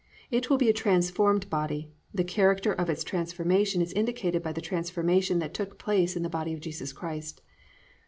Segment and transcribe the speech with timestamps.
[0.31, 4.59] It will be a transformed body; the character of its transformation is indicated by the
[4.59, 7.39] transformation that took place in the body of Jesus Christ.